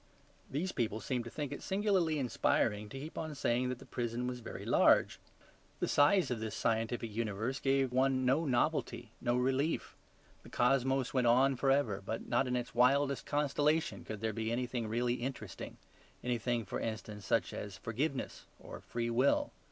[0.49, 4.25] These people seemed to think it singularly inspiring to keep on saying that the prison
[4.25, 5.19] was very large.
[5.79, 9.95] The size of this scientific universe gave one no novelty, no relief.
[10.41, 14.51] The cosmos went on for ever, but not in its wildest constellation could there be
[14.51, 15.77] anything really interesting;
[16.23, 19.51] anything, for instance, such as forgiveness or free will.